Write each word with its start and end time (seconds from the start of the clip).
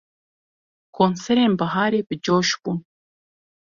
Konserên 0.97 1.51
biharê 1.59 2.01
bi 2.07 2.15
coş 2.25 2.49
bûn. 2.61 2.77